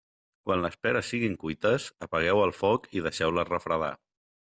Quan 0.47 0.63
les 0.65 0.77
peres 0.85 1.11
siguin 1.13 1.37
cuites, 1.45 1.87
apagueu 2.07 2.43
el 2.49 2.57
foc 2.65 2.91
i 3.01 3.07
deixeu-les 3.11 3.51
refredar. 3.55 3.97